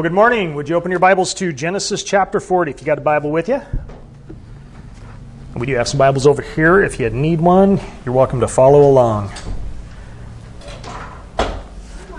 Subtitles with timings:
[0.00, 0.54] Well, good morning.
[0.54, 3.50] Would you open your Bibles to Genesis chapter 40 if you got a Bible with
[3.50, 3.60] you?
[5.54, 6.82] We do have some Bibles over here.
[6.82, 9.30] If you need one, you're welcome to follow along.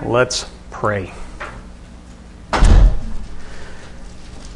[0.03, 1.11] Let's pray.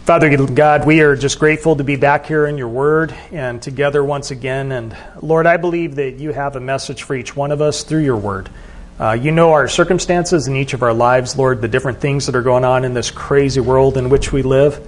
[0.03, 4.03] Father God, we are just grateful to be back here in your word and together
[4.03, 4.71] once again.
[4.71, 8.03] And Lord, I believe that you have a message for each one of us through
[8.03, 8.51] your word.
[8.97, 12.35] Uh, you know our circumstances in each of our lives, Lord, the different things that
[12.35, 14.79] are going on in this crazy world in which we live.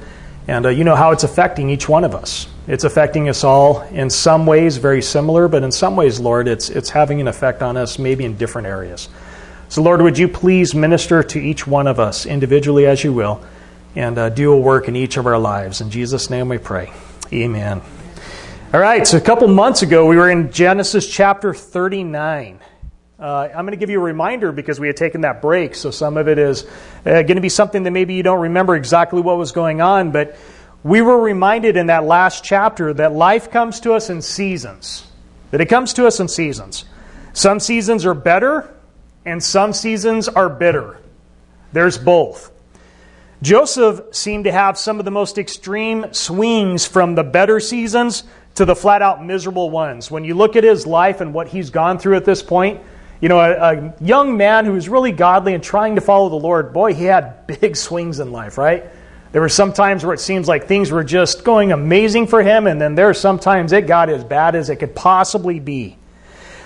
[0.48, 2.48] And uh, you know how it's affecting each one of us.
[2.68, 6.70] It's affecting us all in some ways very similar, but in some ways, Lord, it's,
[6.70, 9.10] it's having an effect on us maybe in different areas.
[9.68, 13.44] So, Lord, would you please minister to each one of us individually as you will
[13.98, 15.82] and uh, do a work in each of our lives.
[15.82, 16.94] In Jesus' name we pray.
[17.34, 17.82] Amen.
[18.74, 22.60] All right, so a couple months ago, we were in Genesis chapter 39.
[23.20, 25.90] Uh, I'm going to give you a reminder because we had taken that break, so
[25.90, 26.66] some of it is
[27.04, 30.12] uh, going to be something that maybe you don't remember exactly what was going on,
[30.12, 30.38] but
[30.84, 35.08] we were reminded in that last chapter that life comes to us in seasons.
[35.50, 36.86] That it comes to us in seasons.
[37.34, 38.72] Some seasons are better,
[39.26, 41.00] and some seasons are bitter.
[41.74, 42.52] There's both.
[43.42, 48.26] Joseph seemed to have some of the most extreme swings from the better seasons
[48.56, 50.12] to the flat out miserable ones.
[50.12, 52.82] When you look at his life and what he's gone through at this point,
[53.20, 56.36] you know, a, a, young man who was really godly and trying to follow the
[56.36, 58.86] Lord, boy, he had big swings in life, right?
[59.32, 62.68] There were some times where it seems like things were just going amazing for him,
[62.68, 65.98] and then there are some times it got as bad as it could possibly be.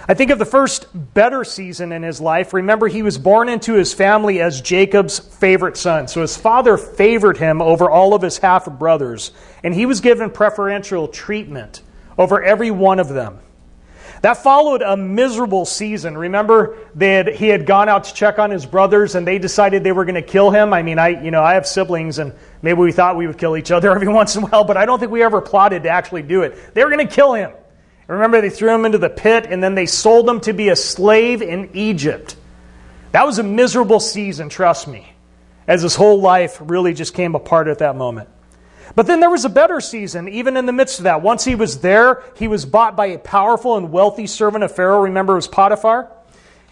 [0.07, 2.53] I think of the first better season in his life.
[2.53, 6.07] Remember, he was born into his family as Jacob's favorite son.
[6.07, 9.31] So his father favored him over all of his half brothers,
[9.63, 11.81] and he was given preferential treatment
[12.17, 13.39] over every one of them.
[14.21, 16.15] That followed a miserable season.
[16.15, 19.91] Remember, had, he had gone out to check on his brothers and they decided they
[19.91, 20.73] were going to kill him.
[20.73, 23.57] I mean, I, you know, I have siblings and maybe we thought we would kill
[23.57, 25.89] each other every once in a while, but I don't think we ever plotted to
[25.89, 26.75] actually do it.
[26.75, 27.51] They were going to kill him.
[28.07, 30.75] Remember, they threw him into the pit and then they sold him to be a
[30.75, 32.35] slave in Egypt.
[33.13, 35.13] That was a miserable season, trust me,
[35.67, 38.29] as his whole life really just came apart at that moment.
[38.95, 41.21] But then there was a better season, even in the midst of that.
[41.21, 45.01] Once he was there, he was bought by a powerful and wealthy servant of Pharaoh.
[45.01, 46.11] Remember, it was Potiphar?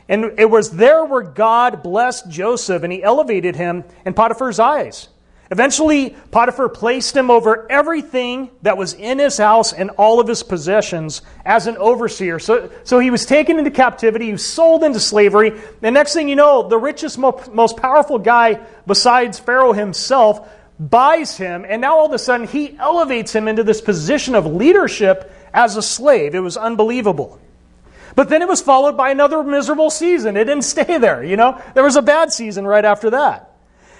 [0.09, 5.07] And it was there where God blessed Joseph and he elevated him in Potiphar's eyes.
[5.51, 10.43] Eventually, Potiphar placed him over everything that was in his house and all of his
[10.43, 12.37] possessions as an overseer.
[12.37, 15.59] So, so he was taken into captivity, he was sold into slavery.
[15.81, 20.47] The next thing you know, the richest, most powerful guy besides Pharaoh himself
[20.79, 24.45] buys him, and now all of a sudden he elevates him into this position of
[24.45, 26.35] leadership as a slave.
[26.35, 27.39] It was unbelievable.
[28.15, 30.37] But then it was followed by another miserable season.
[30.37, 31.61] It didn't stay there, you know?
[31.73, 33.45] There was a bad season right after that.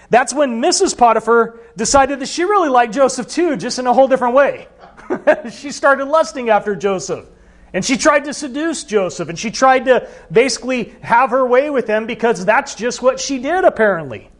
[0.09, 0.97] That's when Mrs.
[0.97, 4.67] Potiphar decided that she really liked Joseph too, just in a whole different way.
[5.51, 7.25] she started lusting after Joseph.
[7.73, 11.85] And she tried to seduce Joseph, and she tried to basically have her way with
[11.85, 14.31] him because that's just what she did, apparently.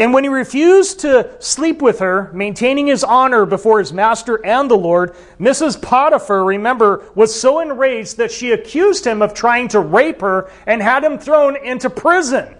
[0.00, 4.70] And when he refused to sleep with her, maintaining his honor before his master and
[4.70, 5.80] the Lord, Mrs.
[5.80, 10.80] Potiphar, remember, was so enraged that she accused him of trying to rape her and
[10.80, 12.56] had him thrown into prison.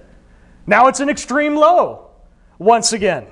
[0.67, 2.11] Now it's an extreme low,
[2.59, 3.27] once again.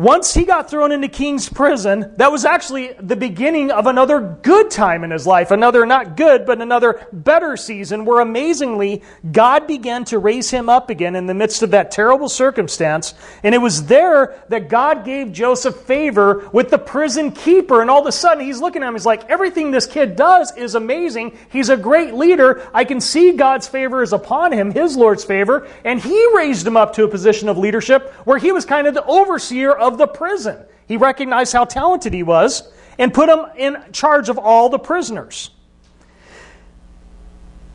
[0.00, 4.70] Once he got thrown into King's prison, that was actually the beginning of another good
[4.70, 5.50] time in his life.
[5.50, 10.88] Another, not good, but another better season where amazingly God began to raise him up
[10.88, 13.12] again in the midst of that terrible circumstance.
[13.42, 17.82] And it was there that God gave Joseph favor with the prison keeper.
[17.82, 20.56] And all of a sudden he's looking at him, he's like, everything this kid does
[20.56, 21.36] is amazing.
[21.52, 22.66] He's a great leader.
[22.72, 25.68] I can see God's favor is upon him, his Lord's favor.
[25.84, 28.94] And he raised him up to a position of leadership where he was kind of
[28.94, 30.64] the overseer of of the prison.
[30.86, 35.50] He recognized how talented he was and put him in charge of all the prisoners.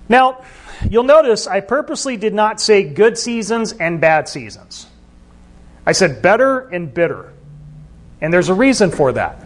[0.07, 0.43] Now,
[0.89, 4.87] you'll notice I purposely did not say good seasons and bad seasons.
[5.85, 7.33] I said better and bitter.
[8.21, 9.43] And there's a reason for that.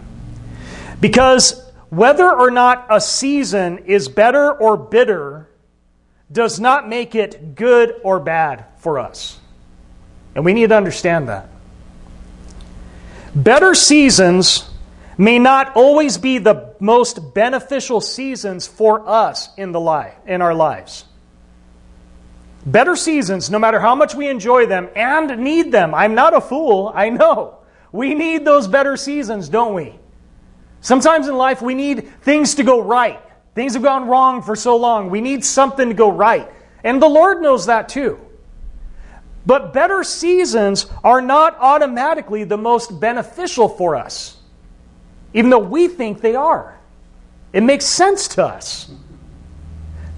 [1.00, 5.48] Because whether or not a season is better or bitter
[6.31, 9.39] does not make it good or bad for us.
[10.36, 11.50] And we need to understand that.
[13.44, 14.69] Better seasons
[15.18, 20.53] may not always be the most beneficial seasons for us in, the life, in our
[20.53, 21.06] lives.
[22.65, 25.95] Better seasons, no matter how much we enjoy them and need them.
[25.95, 27.59] I'm not a fool, I know.
[27.94, 29.97] We need those better seasons, don't we?
[30.81, 33.21] Sometimes in life, we need things to go right.
[33.56, 35.09] Things have gone wrong for so long.
[35.09, 36.51] We need something to go right.
[36.83, 38.19] And the Lord knows that too.
[39.50, 44.38] But better seasons are not automatically the most beneficial for us,
[45.34, 46.78] even though we think they are.
[47.51, 48.92] It makes sense to us.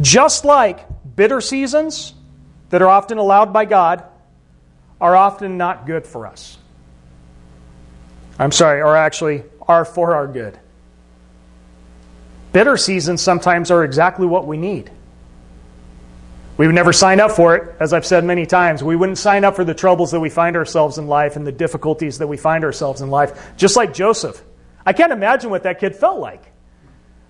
[0.01, 0.86] Just like
[1.16, 2.13] bitter seasons
[2.72, 4.04] that are often allowed by God
[5.00, 6.57] are often not good for us.
[8.38, 10.60] I'm sorry, or actually are for our good.
[12.51, 14.92] Bitter seasons sometimes are exactly what we need.
[16.62, 18.84] We would never sign up for it, as I've said many times.
[18.84, 21.52] We wouldn't sign up for the troubles that we find ourselves in life and the
[21.52, 24.40] difficulties that we find ourselves in life, just like Joseph.
[24.86, 26.54] I can't imagine what that kid felt like.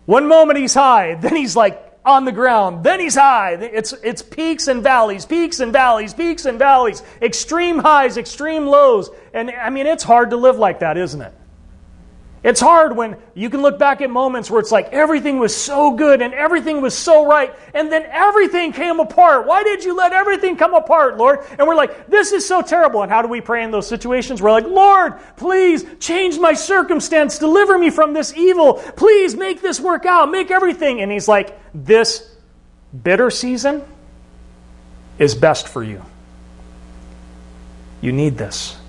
[0.06, 3.54] One moment he's high, then he's like on the ground, then he's high.
[3.54, 9.12] It's, it's peaks and valleys, peaks and valleys, peaks and valleys, extreme highs, extreme lows.
[9.34, 11.34] And I mean, it's hard to live like that, isn't it?
[12.44, 15.92] It's hard when you can look back at moments where it's like everything was so
[15.92, 19.46] good and everything was so right, and then everything came apart.
[19.46, 21.42] Why did you let everything come apart, Lord?
[21.60, 23.04] And we're like, this is so terrible.
[23.04, 24.42] And how do we pray in those situations?
[24.42, 28.74] We're like, Lord, please change my circumstance, deliver me from this evil.
[28.74, 31.02] Please make this work out, make everything.
[31.02, 32.28] And He's like, this
[33.04, 33.84] bitter season
[35.20, 36.04] is best for you.
[38.02, 38.81] You need this.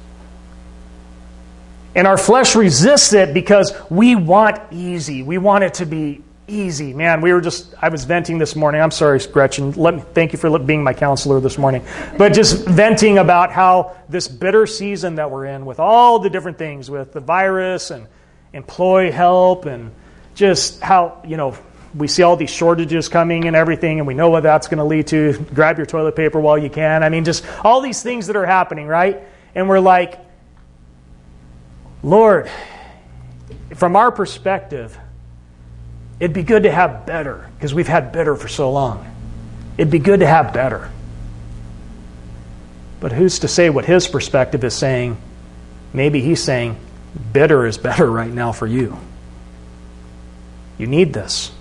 [1.95, 5.23] And our flesh resists it because we want easy.
[5.23, 6.93] We want it to be easy.
[6.93, 8.81] Man, we were just, I was venting this morning.
[8.81, 9.73] I'm sorry, Gretchen.
[9.73, 11.85] Let me, thank you for being my counselor this morning.
[12.19, 16.59] But just venting about how this bitter season that we're in with all the different
[16.59, 18.07] things, with the virus and
[18.53, 19.93] employee help and
[20.35, 21.57] just how, you know,
[21.95, 24.85] we see all these shortages coming and everything, and we know what that's going to
[24.85, 25.35] lead to.
[25.55, 27.03] Grab your toilet paper while you can.
[27.03, 29.23] I mean, just all these things that are happening, right?
[29.55, 30.19] And we're like,
[32.03, 32.51] Lord,
[33.75, 34.99] from our perspective,
[36.19, 39.07] it'd be good to have better because we've had better for so long.
[39.79, 40.91] It'd be good to have better.
[43.01, 45.17] But who's to say what his perspective is saying?
[45.93, 46.77] Maybe he's saying,
[47.33, 48.97] bitter is better right now for you.
[50.79, 51.53] You need this.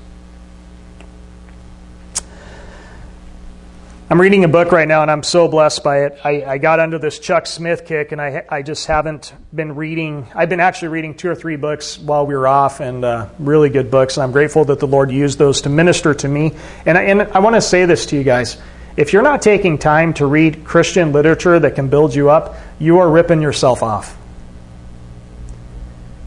[4.11, 6.19] I'm reading a book right now and I'm so blessed by it.
[6.25, 10.27] I, I, got under this Chuck Smith kick and I, I just haven't been reading.
[10.35, 13.69] I've been actually reading two or three books while we were off and uh, really
[13.69, 14.17] good books.
[14.17, 16.51] And I'm grateful that the Lord used those to minister to me.
[16.85, 18.57] And I, and I want to say this to you guys.
[18.97, 22.97] If you're not taking time to read Christian literature that can build you up, you
[22.97, 24.17] are ripping yourself off.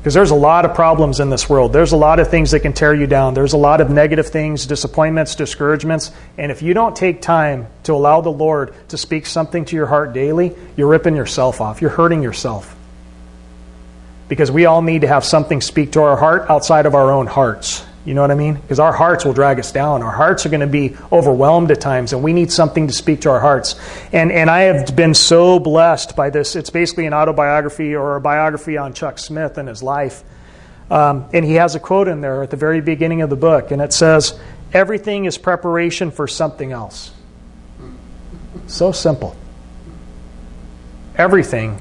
[0.04, 1.72] Because there's a lot of problems in this world.
[1.72, 3.32] There's a lot of things that can tear you down.
[3.32, 6.10] There's a lot of negative things, disappointments, discouragements.
[6.36, 9.86] And if you don't take time to allow the Lord to speak something to your
[9.86, 11.80] heart daily, you're ripping yourself off.
[11.80, 12.76] You're hurting yourself.
[14.28, 17.26] Because we all need to have something speak to our heart outside of our own
[17.26, 17.82] hearts.
[18.04, 18.54] You know what I mean?
[18.54, 20.02] Because our hearts will drag us down.
[20.02, 23.22] Our hearts are going to be overwhelmed at times, and we need something to speak
[23.22, 23.76] to our hearts.
[24.12, 26.54] And, and I have been so blessed by this.
[26.54, 30.22] It's basically an autobiography or a biography on Chuck Smith and his life.
[30.90, 33.70] Um, and he has a quote in there at the very beginning of the book,
[33.70, 34.38] and it says,
[34.74, 37.12] Everything is preparation for something else.
[38.66, 39.36] So simple.
[41.16, 41.80] Everything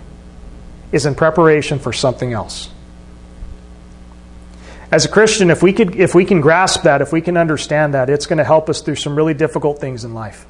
[0.92, 2.70] is in preparation for something else.
[4.94, 7.96] As a Christian, if we, could, if we can grasp that, if we can understand
[7.96, 10.46] that, it's going to help us through some really difficult things in life.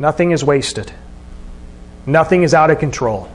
[0.00, 0.92] Nothing is wasted,
[2.04, 3.30] nothing is out of control,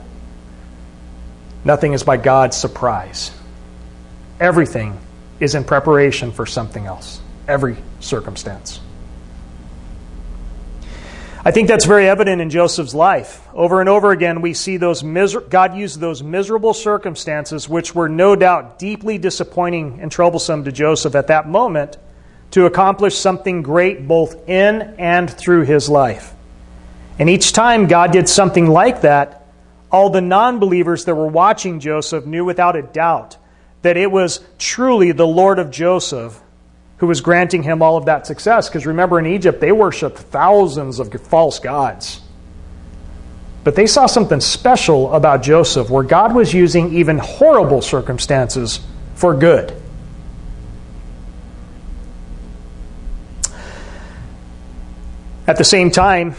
[1.63, 3.31] nothing is by God's surprise.
[4.41, 4.99] Everything
[5.39, 8.81] is in preparation for something else, every circumstance.
[11.47, 13.47] I think that's very evident in Joseph's life.
[13.53, 18.09] Over and over again, we see those miser- God used those miserable circumstances, which were
[18.09, 21.97] no doubt deeply disappointing and troublesome to Joseph at that moment,
[22.49, 26.33] to accomplish something great both in and through his life.
[27.19, 29.45] And each time God did something like that,
[29.91, 33.37] all the non believers that were watching Joseph knew without a doubt
[33.83, 36.41] that it was truly the Lord of Joseph
[36.97, 38.69] who was granting him all of that success.
[38.69, 42.21] Because remember, in Egypt, they worshiped thousands of false gods.
[43.63, 48.79] But they saw something special about Joseph, where God was using even horrible circumstances
[49.15, 49.73] for good.
[55.47, 56.35] At the same time,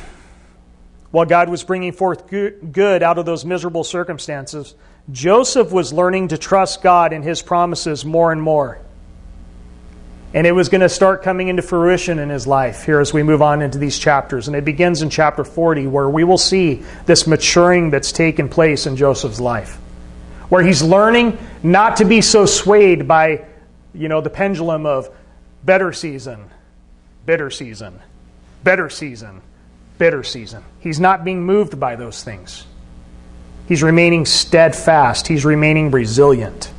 [1.10, 4.74] while God was bringing forth good out of those miserable circumstances,
[5.10, 8.80] Joseph was learning to trust God and his promises more and more.
[10.34, 13.22] And it was going to start coming into fruition in his life here as we
[13.22, 14.48] move on into these chapters.
[14.48, 18.86] And it begins in chapter 40, where we will see this maturing that's taken place
[18.86, 19.76] in Joseph's life.
[20.48, 23.46] Where he's learning not to be so swayed by,
[23.94, 25.08] you know, the pendulum of
[25.64, 26.50] better season,
[27.24, 28.00] bitter season,
[28.62, 29.42] better season,
[29.98, 30.62] bitter season.
[30.80, 32.66] He's not being moved by those things.
[33.66, 35.26] He's remaining steadfast.
[35.26, 36.70] He's remaining resilient.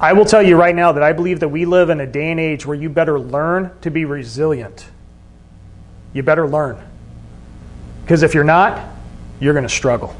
[0.00, 2.30] I will tell you right now that I believe that we live in a day
[2.30, 4.86] and age where you better learn to be resilient.
[6.14, 6.82] You better learn.
[8.02, 8.82] Because if you're not,
[9.40, 10.16] you're going to struggle.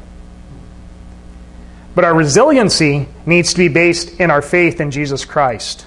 [1.95, 5.85] But our resiliency needs to be based in our faith in Jesus Christ.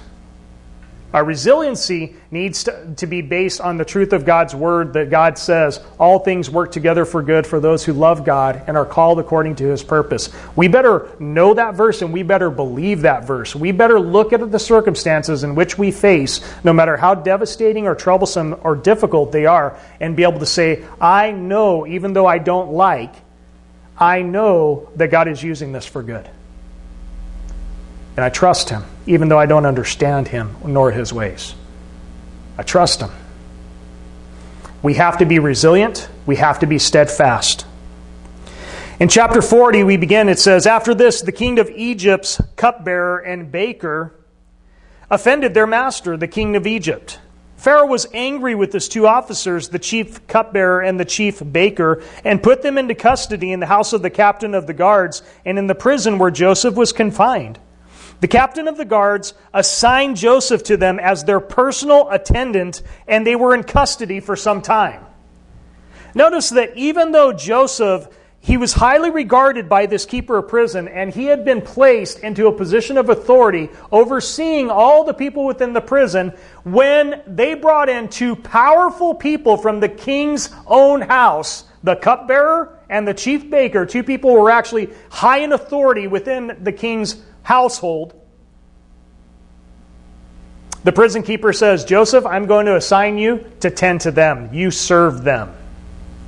[1.14, 5.38] Our resiliency needs to, to, be based on the truth of God's word that God
[5.38, 9.21] says all things work together for good for those who love God and are called
[9.21, 10.28] according to his purpose.
[10.56, 13.54] We better know that verse and we better believe that verse.
[13.54, 17.94] We better look at the circumstances in which we face, no matter how devastating or
[17.94, 22.38] troublesome or difficult they are, and be able to say, I know, even though I
[22.38, 23.14] don't like,
[23.97, 26.28] I know that God is using this for good.
[28.16, 31.54] And I trust him, even though I don't understand him nor his ways.
[32.56, 33.11] I trust him.
[34.83, 37.66] We have to be resilient, we have to be steadfast.
[39.00, 43.50] In chapter 40, we begin, it says, After this, the king of Egypt's cupbearer and
[43.50, 44.14] baker
[45.11, 47.18] offended their master, the king of Egypt.
[47.56, 52.42] Pharaoh was angry with his two officers, the chief cupbearer and the chief baker, and
[52.42, 55.66] put them into custody in the house of the captain of the guards and in
[55.66, 57.59] the prison where Joseph was confined.
[58.21, 63.37] The captain of the guards assigned Joseph to them as their personal attendant, and they
[63.37, 65.04] were in custody for some time.
[66.14, 68.09] Notice that even though Joseph
[68.44, 72.47] he was highly regarded by this keeper of prison, and he had been placed into
[72.47, 76.30] a position of authority, overseeing all the people within the prison,
[76.62, 83.09] when they brought in two powerful people from the king's own house, the cupbearer and
[83.09, 88.21] the chief baker, two people who were actually high in authority within the king's household.
[90.83, 94.53] The prison keeper says, Joseph, I'm going to assign you to tend to them.
[94.53, 95.55] You serve them.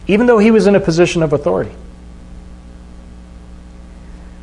[0.06, 1.74] Even though he was in a position of authority.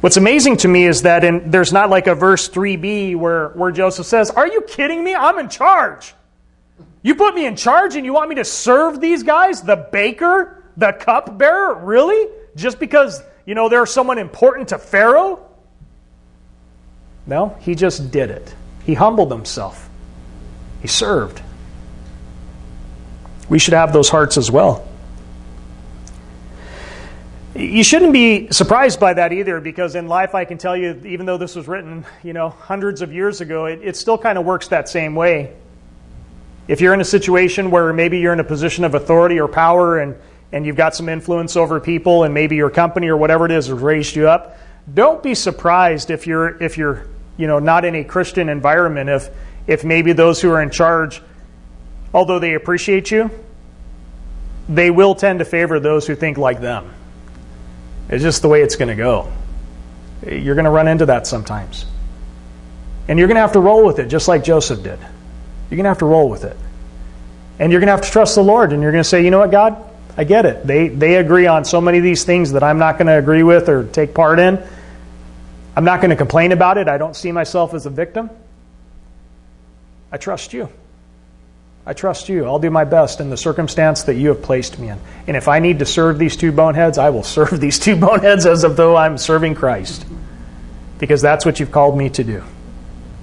[0.02, 3.72] What's amazing to me is that in, there's not like a verse 3b where, where
[3.72, 5.16] Joseph says, Are you kidding me?
[5.16, 6.14] I'm in charge.
[7.02, 9.62] You put me in charge and you want me to serve these guys?
[9.62, 10.64] The baker?
[10.76, 11.76] The cupbearer?
[11.76, 12.30] Really?
[12.56, 15.50] Just because, you know, they're someone important to Pharaoh?
[17.26, 18.54] No, he just did it.
[18.86, 19.90] He humbled himself.
[20.82, 21.42] He served.
[23.50, 24.88] We should have those hearts as well.
[27.56, 31.28] You shouldn't be surprised by that either, because in life, I can tell you, even
[31.28, 34.46] though this was written, you know, hundreds of years ago, it, it still kind of
[34.46, 35.54] works that same way.
[36.68, 40.00] If you're in a situation where maybe you're in a position of authority or power
[40.00, 40.16] and,
[40.52, 43.68] and you've got some influence over people and maybe your company or whatever it is
[43.68, 44.58] has raised you up,
[44.92, 49.30] don't be surprised if you're, if you're you know, not in a Christian environment if,
[49.66, 51.22] if maybe those who are in charge,
[52.14, 53.32] although they appreciate you,
[54.70, 56.94] they will tend to favor those who think like them.
[58.10, 59.32] It's just the way it's going to go.
[60.26, 61.86] You're going to run into that sometimes.
[63.08, 65.00] And you're going to have to roll with it, just like Joseph did.
[65.70, 66.56] You're going to have to roll with it.
[67.60, 68.72] And you're going to have to trust the Lord.
[68.72, 69.84] And you're going to say, you know what, God?
[70.16, 70.66] I get it.
[70.66, 73.44] They, they agree on so many of these things that I'm not going to agree
[73.44, 74.64] with or take part in.
[75.76, 76.88] I'm not going to complain about it.
[76.88, 78.30] I don't see myself as a victim.
[80.12, 80.70] I trust you.
[81.86, 82.46] I trust you.
[82.46, 85.00] I'll do my best in the circumstance that you have placed me in.
[85.28, 88.46] And if I need to serve these two boneheads, I will serve these two boneheads
[88.46, 90.06] as though I'm serving Christ.
[91.00, 92.44] Because that's what you've called me to do.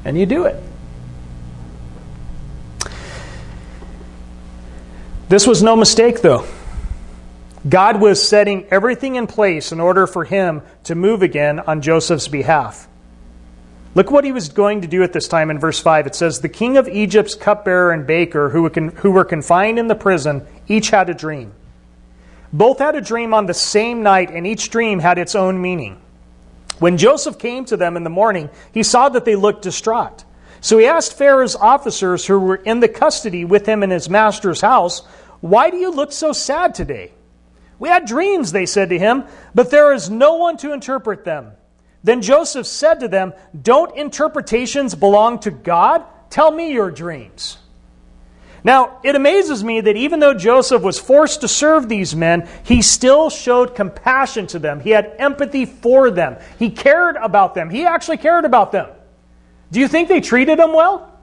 [0.04, 0.61] And you do it.
[5.28, 6.44] This was no mistake, though.
[7.68, 12.28] God was setting everything in place in order for him to move again on Joseph's
[12.28, 12.88] behalf.
[13.94, 16.06] Look what he was going to do at this time in verse 5.
[16.06, 20.46] It says, The king of Egypt's cupbearer and baker, who were confined in the prison,
[20.68, 21.52] each had a dream.
[22.52, 26.00] Both had a dream on the same night, and each dream had its own meaning.
[26.78, 30.24] When Joseph came to them in the morning, he saw that they looked distraught.
[30.60, 34.60] So he asked Pharaoh's officers who were in the custody with him in his master's
[34.60, 35.00] house,
[35.40, 37.12] Why do you look so sad today?
[37.80, 41.52] We had dreams, they said to him, but there is no one to interpret them.
[42.04, 46.04] Then Joseph said to them, Don't interpretations belong to God?
[46.28, 47.58] Tell me your dreams.
[48.62, 52.82] Now, it amazes me that even though Joseph was forced to serve these men, he
[52.82, 54.80] still showed compassion to them.
[54.80, 56.37] He had empathy for them.
[56.58, 57.70] He cared about them.
[57.70, 58.88] He actually cared about them.
[59.72, 61.18] Do you think they treated him well?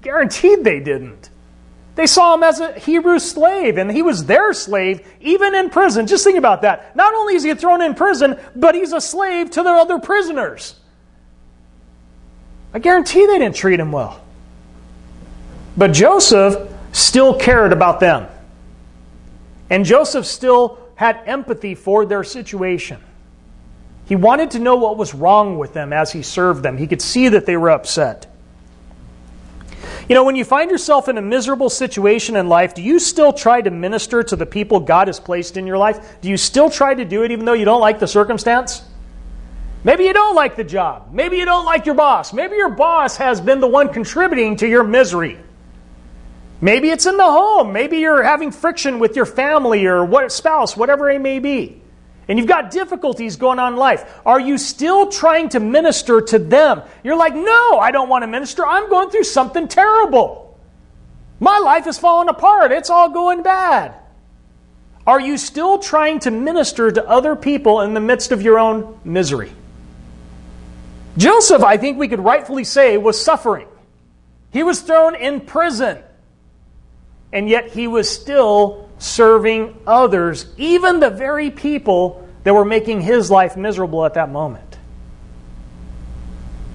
[0.00, 1.28] Guaranteed they didn't.
[2.00, 6.06] They saw him as a Hebrew slave, and he was their slave, even in prison.
[6.06, 6.96] Just think about that.
[6.96, 10.76] Not only is he thrown in prison, but he's a slave to their other prisoners.
[12.72, 14.24] I guarantee they didn't treat him well.
[15.76, 18.28] But Joseph still cared about them.
[19.68, 22.98] And Joseph still had empathy for their situation.
[24.06, 26.78] He wanted to know what was wrong with them as he served them.
[26.78, 28.29] He could see that they were upset.
[30.08, 33.32] You know, when you find yourself in a miserable situation in life, do you still
[33.32, 36.20] try to minister to the people God has placed in your life?
[36.20, 38.82] Do you still try to do it even though you don't like the circumstance?
[39.82, 41.08] Maybe you don't like the job.
[41.12, 42.32] Maybe you don't like your boss.
[42.32, 45.38] Maybe your boss has been the one contributing to your misery.
[46.60, 47.72] Maybe it's in the home.
[47.72, 51.79] Maybe you're having friction with your family or what spouse, whatever it may be.
[52.30, 54.20] And you've got difficulties going on in life.
[54.24, 56.82] Are you still trying to minister to them?
[57.02, 58.64] You're like, no, I don't want to minister.
[58.64, 60.56] I'm going through something terrible.
[61.40, 62.70] My life is falling apart.
[62.70, 63.96] It's all going bad.
[65.08, 69.00] Are you still trying to minister to other people in the midst of your own
[69.02, 69.50] misery?
[71.16, 73.66] Joseph, I think we could rightfully say, was suffering.
[74.52, 75.98] He was thrown in prison
[77.32, 83.30] and yet he was still serving others, even the very people that were making his
[83.30, 84.78] life miserable at that moment.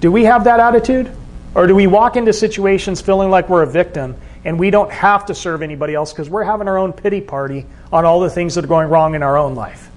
[0.00, 1.10] Do we have that attitude?
[1.54, 5.26] Or do we walk into situations feeling like we're a victim and we don't have
[5.26, 8.54] to serve anybody else because we're having our own pity party on all the things
[8.54, 9.90] that are going wrong in our own life?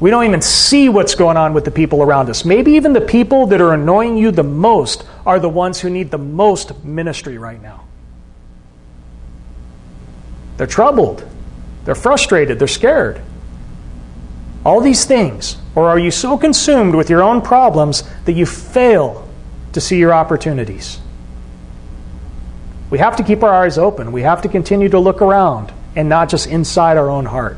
[0.00, 2.44] We don't even see what's going on with the people around us.
[2.44, 6.10] Maybe even the people that are annoying you the most are the ones who need
[6.10, 7.87] the most ministry right now.
[10.58, 11.26] They're troubled.
[11.84, 12.58] They're frustrated.
[12.58, 13.22] They're scared.
[14.66, 15.56] All these things.
[15.74, 19.26] Or are you so consumed with your own problems that you fail
[19.72, 21.00] to see your opportunities?
[22.90, 24.12] We have to keep our eyes open.
[24.12, 27.56] We have to continue to look around and not just inside our own heart.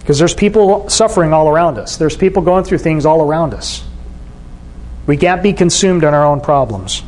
[0.00, 3.84] Because there's people suffering all around us, there's people going through things all around us.
[5.06, 7.02] We can't be consumed in our own problems.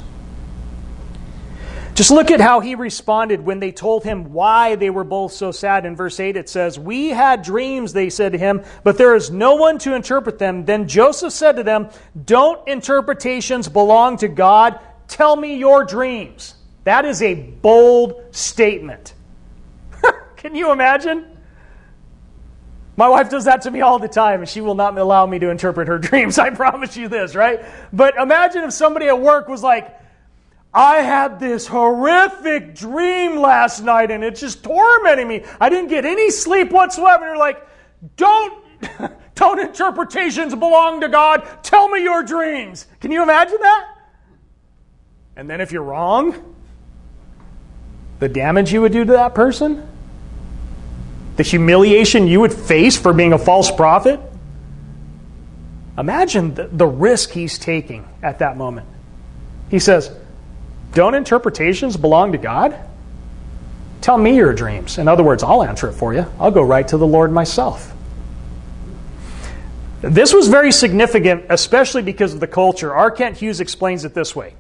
[1.98, 5.50] Just look at how he responded when they told him why they were both so
[5.50, 5.84] sad.
[5.84, 9.32] In verse 8, it says, We had dreams, they said to him, but there is
[9.32, 10.64] no one to interpret them.
[10.64, 11.88] Then Joseph said to them,
[12.24, 14.78] Don't interpretations belong to God?
[15.08, 16.54] Tell me your dreams.
[16.84, 19.14] That is a bold statement.
[20.36, 21.36] Can you imagine?
[22.96, 25.40] My wife does that to me all the time, and she will not allow me
[25.40, 26.38] to interpret her dreams.
[26.38, 27.60] I promise you this, right?
[27.92, 29.98] But imagine if somebody at work was like,
[30.78, 35.44] I had this horrific dream last night and it's just tormenting me.
[35.60, 37.24] I didn't get any sleep whatsoever.
[37.24, 37.66] And you're like,
[38.16, 38.64] don't,
[39.34, 41.44] don't interpretations belong to God.
[41.64, 42.86] Tell me your dreams.
[43.00, 43.96] Can you imagine that?
[45.34, 46.54] And then if you're wrong,
[48.20, 49.84] the damage you would do to that person,
[51.34, 54.20] the humiliation you would face for being a false prophet.
[55.98, 58.86] Imagine the, the risk he's taking at that moment.
[59.70, 60.14] He says,
[60.92, 62.78] don't interpretations belong to God?
[64.00, 64.98] Tell me your dreams.
[64.98, 66.26] In other words, I'll answer it for you.
[66.38, 67.94] I'll go right to the Lord myself.
[70.00, 72.94] This was very significant, especially because of the culture.
[72.94, 73.10] R.
[73.10, 74.54] Kent Hughes explains it this way.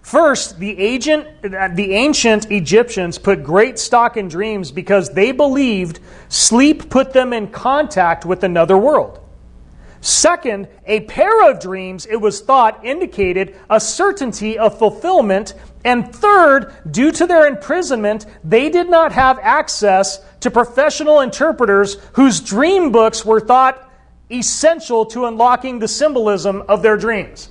[0.00, 6.90] First, the, agent, the ancient Egyptians put great stock in dreams because they believed sleep
[6.90, 9.23] put them in contact with another world.
[10.04, 15.54] Second, a pair of dreams, it was thought, indicated a certainty of fulfillment.
[15.82, 22.40] And third, due to their imprisonment, they did not have access to professional interpreters whose
[22.40, 23.90] dream books were thought
[24.30, 27.48] essential to unlocking the symbolism of their dreams.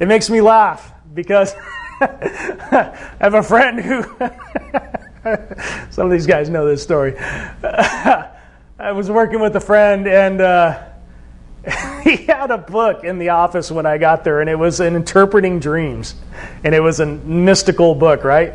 [0.00, 1.54] It makes me laugh because
[2.00, 4.02] I have a friend who,
[5.92, 7.16] some of these guys know this story.
[8.80, 10.88] I was working with a friend and, uh,
[12.16, 14.94] he had a book in the office when I got there, and it was an
[14.96, 16.14] interpreting dreams,
[16.64, 18.54] and it was a mystical book, right?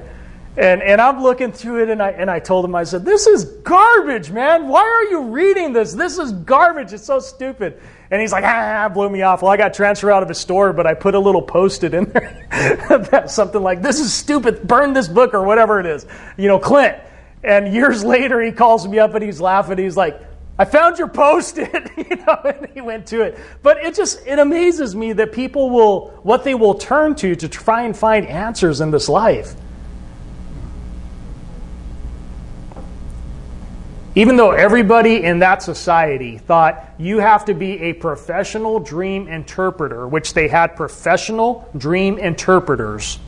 [0.58, 3.28] And and I'm looking through it, and I and I told him, I said, "This
[3.28, 4.68] is garbage, man.
[4.68, 5.94] Why are you reading this?
[5.94, 6.94] This is garbage.
[6.94, 10.24] It's so stupid." And he's like, "Ah, blew me off." Well, I got transferred out
[10.24, 12.48] of his store, but I put a little post-it in there,
[12.90, 14.68] about something like, "This is stupid.
[14.68, 16.98] Burn this book or whatever it is." You know, Clint.
[17.44, 19.78] And years later, he calls me up and he's laughing.
[19.78, 20.20] He's like,
[20.60, 23.38] I found your post-it, you know, and he went to it.
[23.62, 27.48] But it just it amazes me that people will what they will turn to to
[27.48, 29.54] try and find answers in this life.
[34.16, 40.08] Even though everybody in that society thought you have to be a professional dream interpreter,
[40.08, 43.20] which they had professional dream interpreters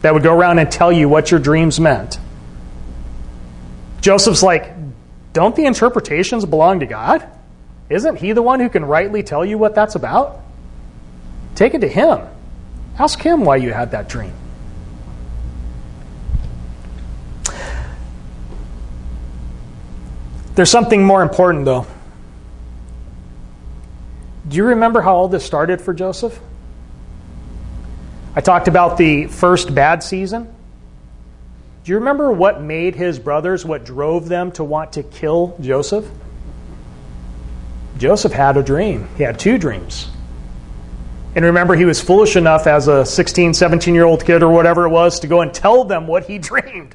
[0.00, 2.18] that would go around and tell you what your dreams meant.
[4.00, 4.79] Joseph's like,
[5.32, 7.26] don't the interpretations belong to God?
[7.88, 10.40] Isn't He the one who can rightly tell you what that's about?
[11.54, 12.20] Take it to Him.
[12.98, 14.32] Ask Him why you had that dream.
[20.54, 21.86] There's something more important, though.
[24.48, 26.38] Do you remember how all this started for Joseph?
[28.34, 30.52] I talked about the first bad season.
[31.90, 36.08] Do you remember what made his brothers, what drove them to want to kill Joseph?
[37.98, 39.08] Joseph had a dream.
[39.16, 40.08] He had two dreams.
[41.34, 44.86] And remember, he was foolish enough as a 16, 17 year old kid or whatever
[44.86, 46.94] it was to go and tell them what he dreamed.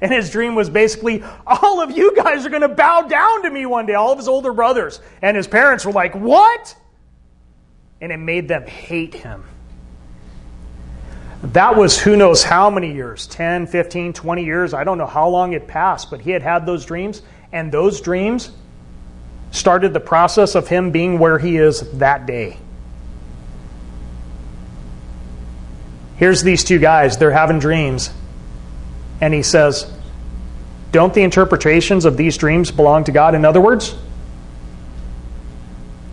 [0.00, 3.50] And his dream was basically, all of you guys are going to bow down to
[3.50, 5.02] me one day, all of his older brothers.
[5.20, 6.74] And his parents were like, What?
[8.00, 9.44] And it made them hate him.
[11.42, 14.74] That was who knows how many years 10, 15, 20 years.
[14.74, 17.20] I don't know how long it passed, but he had had those dreams.
[17.52, 18.50] And those dreams
[19.50, 22.58] started the process of him being where he is that day.
[26.16, 28.10] Here's these two guys, they're having dreams.
[29.20, 29.92] And he says,
[30.92, 33.34] Don't the interpretations of these dreams belong to God?
[33.34, 33.96] In other words,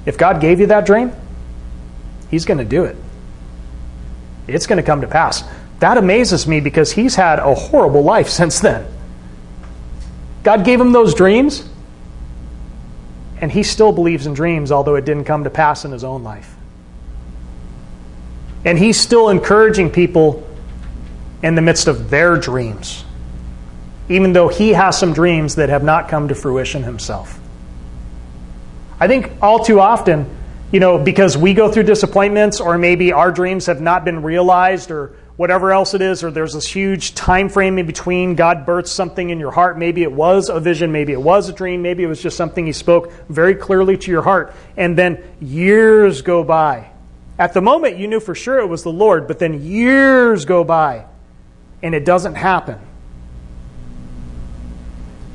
[0.05, 1.11] if God gave you that dream,
[2.31, 2.95] He's going to do it.
[4.53, 5.43] It's going to come to pass.
[5.79, 8.85] That amazes me because he's had a horrible life since then.
[10.43, 11.67] God gave him those dreams,
[13.41, 16.23] and he still believes in dreams, although it didn't come to pass in his own
[16.23, 16.55] life.
[18.65, 20.45] And he's still encouraging people
[21.41, 23.05] in the midst of their dreams,
[24.09, 27.39] even though he has some dreams that have not come to fruition himself.
[28.99, 30.29] I think all too often,
[30.71, 34.91] you know, because we go through disappointments or maybe our dreams have not been realized
[34.91, 38.35] or whatever else it is, or there's this huge time frame in between.
[38.35, 39.79] God births something in your heart.
[39.79, 42.65] Maybe it was a vision, maybe it was a dream, maybe it was just something
[42.65, 44.53] He spoke very clearly to your heart.
[44.75, 46.91] And then years go by.
[47.39, 50.65] At the moment, you knew for sure it was the Lord, but then years go
[50.65, 51.05] by
[51.81, 52.77] and it doesn't happen.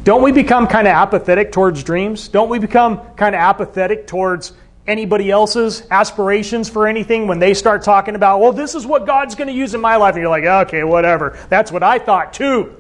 [0.04, 2.28] Don't we become kind of apathetic towards dreams?
[2.28, 4.52] Don't we become kind of apathetic towards
[4.86, 9.34] anybody else's aspirations for anything when they start talking about, well, this is what God's
[9.34, 10.14] going to use in my life?
[10.14, 11.38] And you're like, okay, whatever.
[11.48, 12.76] That's what I thought too.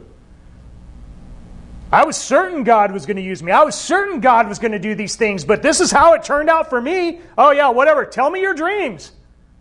[1.90, 3.52] I was certain God was going to use me.
[3.52, 6.24] I was certain God was going to do these things, but this is how it
[6.24, 7.20] turned out for me.
[7.38, 8.04] Oh, yeah, whatever.
[8.04, 9.12] Tell me your dreams.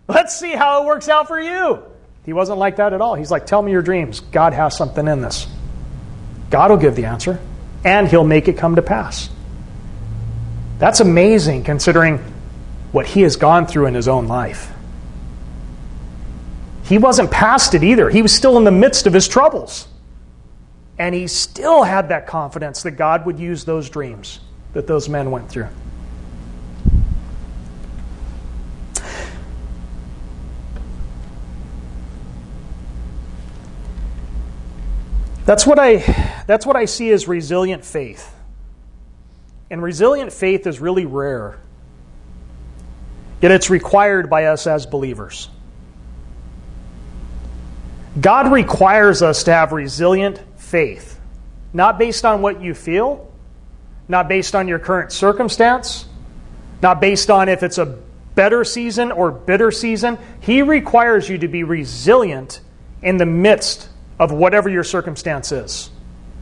[0.08, 1.84] Let's see how it works out for you.
[2.26, 3.16] He wasn't like that at all.
[3.16, 4.20] He's like, tell me your dreams.
[4.20, 5.46] God has something in this.
[6.50, 7.40] God will give the answer,
[7.86, 9.30] and He'll make it come to pass.
[10.80, 12.33] That's amazing considering
[12.94, 14.72] what he has gone through in his own life.
[16.86, 18.10] He wasn't past it either.
[18.10, 19.88] He was still in the midst of his troubles.
[21.00, 24.40] And he still had that confidence that God would use those dreams
[24.74, 25.70] that those men went through.
[35.46, 35.98] That's what I
[36.48, 38.34] that's what I see as resilient faith.
[39.70, 41.58] And resilient faith is really rare.
[43.44, 45.50] Yet it's required by us as believers.
[48.22, 51.20] God requires us to have resilient faith,
[51.74, 53.30] not based on what you feel,
[54.08, 56.06] not based on your current circumstance,
[56.82, 57.98] not based on if it's a
[58.34, 60.18] better season or bitter season.
[60.40, 62.62] He requires you to be resilient
[63.02, 65.90] in the midst of whatever your circumstance is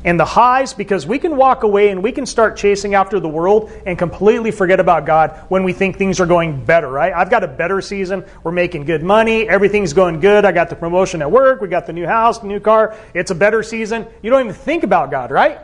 [0.04, 3.30] and the highs because we can walk away and we can start chasing after the
[3.30, 7.14] world and completely forget about God when we think things are going better, right?
[7.14, 8.26] I've got a better season.
[8.44, 9.48] We're making good money.
[9.48, 10.46] Everything's going good.
[10.46, 11.62] I got the promotion at work.
[11.62, 12.96] We got the new house, the new car.
[13.14, 14.08] It's a better season.
[14.22, 15.60] You don't even think about God, right?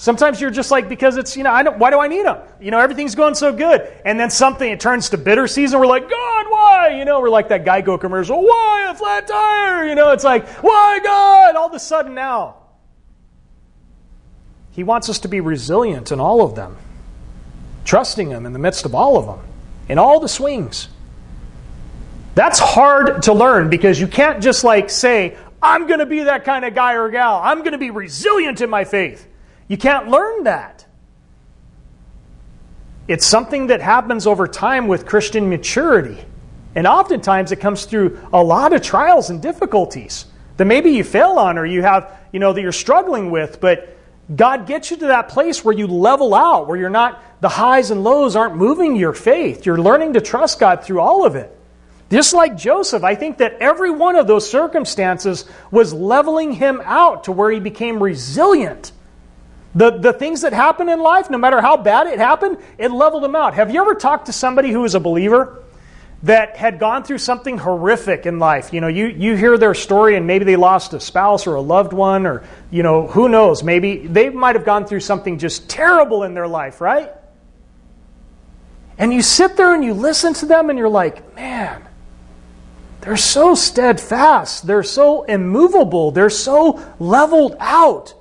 [0.00, 2.38] Sometimes you're just like, because it's, you know, I don't, why do I need him?
[2.58, 3.86] You know, everything's going so good.
[4.02, 5.78] And then something, it turns to bitter season.
[5.78, 6.94] We're like, God, why?
[6.96, 8.42] You know, we're like that Geico commercial.
[8.42, 9.86] Why a flat tire?
[9.86, 11.54] You know, it's like, why God?
[11.54, 12.59] All of a sudden now,
[14.72, 16.76] he wants us to be resilient in all of them,
[17.84, 19.40] trusting Him in the midst of all of them,
[19.88, 20.88] in all the swings.
[22.34, 26.44] That's hard to learn because you can't just like say, I'm going to be that
[26.44, 27.40] kind of guy or gal.
[27.42, 29.26] I'm going to be resilient in my faith.
[29.68, 30.86] You can't learn that.
[33.08, 36.24] It's something that happens over time with Christian maturity.
[36.76, 41.32] And oftentimes it comes through a lot of trials and difficulties that maybe you fail
[41.32, 43.96] on or you have, you know, that you're struggling with, but
[44.34, 47.90] God gets you to that place where you level out, where you're not, the highs
[47.90, 49.66] and lows aren't moving your faith.
[49.66, 51.56] You're learning to trust God through all of it.
[52.10, 57.24] Just like Joseph, I think that every one of those circumstances was leveling him out
[57.24, 58.92] to where he became resilient.
[59.74, 63.24] The, the things that happen in life, no matter how bad it happened, it leveled
[63.24, 63.54] him out.
[63.54, 65.62] Have you ever talked to somebody who is a believer
[66.22, 68.72] that had gone through something horrific in life.
[68.72, 71.60] You know, you, you hear their story and maybe they lost a spouse or a
[71.60, 75.68] loved one or, you know, who knows, maybe they might have gone through something just
[75.70, 77.10] terrible in their life, right?
[78.98, 81.88] And you sit there and you listen to them and you're like, man,
[83.00, 84.66] they're so steadfast.
[84.66, 86.10] They're so immovable.
[86.10, 88.14] They're so leveled out.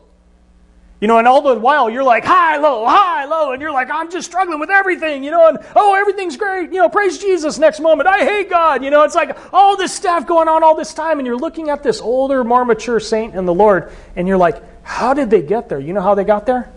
[1.00, 3.90] You know, and all the while you're like high, low, high, low, and you're like,
[3.90, 7.58] I'm just struggling with everything, you know, and oh, everything's great, you know, praise Jesus
[7.58, 8.10] next moment.
[8.10, 11.20] I hate God, you know, it's like all this stuff going on all this time,
[11.20, 14.62] and you're looking at this older, more mature saint in the Lord, and you're like,
[14.84, 15.80] how did they get there?
[15.80, 16.70] You know how they got there?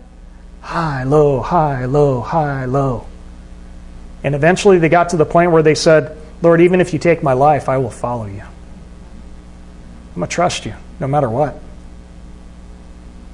[0.61, 3.07] High, low, high, low, high, low.
[4.23, 7.23] And eventually they got to the point where they said, Lord, even if you take
[7.23, 8.39] my life, I will follow you.
[8.39, 11.59] I'm going to trust you no matter what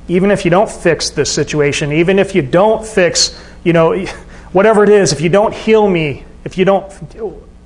[0.10, 4.06] even if you don't fix this situation, even if you don't fix, you know,
[4.52, 6.92] whatever it is, if you don't heal me, if you don't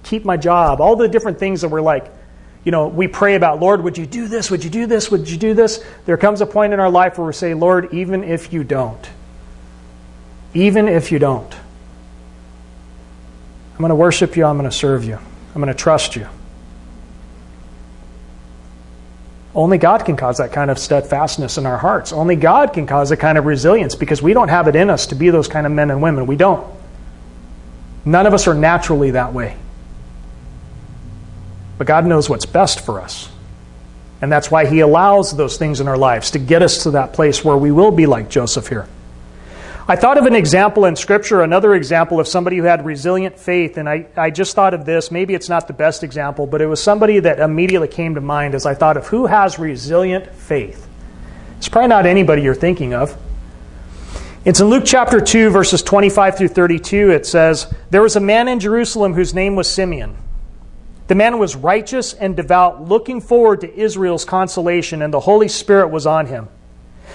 [0.03, 2.11] keep my job, all the different things that we're like,
[2.65, 4.51] you know, we pray about, Lord, would you do this?
[4.51, 5.09] Would you do this?
[5.09, 5.83] Would you do this?
[6.05, 9.09] There comes a point in our life where we say, Lord, even if you don't,
[10.53, 11.53] even if you don't,
[13.73, 16.27] I'm going to worship you, I'm going to serve you, I'm going to trust you.
[19.55, 22.11] Only God can cause that kind of steadfastness in our hearts.
[22.11, 25.07] Only God can cause that kind of resilience because we don't have it in us
[25.07, 26.25] to be those kind of men and women.
[26.25, 26.65] We don't.
[28.03, 29.55] None of us are naturally that way.
[31.77, 33.29] But God knows what's best for us.
[34.21, 37.13] And that's why He allows those things in our lives to get us to that
[37.13, 38.87] place where we will be like Joseph here.
[39.85, 43.77] I thought of an example in Scripture, another example of somebody who had resilient faith,
[43.77, 45.11] and I, I just thought of this.
[45.11, 48.55] Maybe it's not the best example, but it was somebody that immediately came to mind
[48.55, 50.87] as I thought of who has resilient faith.
[51.57, 53.17] It's probably not anybody you're thinking of.
[54.45, 57.11] It's in Luke chapter 2, verses 25 through 32.
[57.11, 60.15] It says, There was a man in Jerusalem whose name was Simeon.
[61.07, 65.89] The man was righteous and devout, looking forward to Israel's consolation, and the Holy Spirit
[65.89, 66.47] was on him.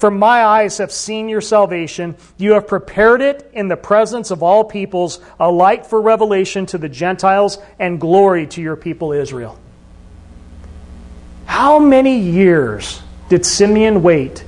[0.00, 2.16] For my eyes have seen your salvation.
[2.38, 6.78] You have prepared it in the presence of all peoples, a light for revelation to
[6.78, 9.58] the Gentiles and glory to your people Israel.
[11.44, 14.42] How many years did Simeon wait